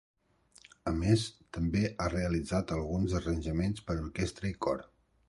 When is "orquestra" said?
4.09-4.51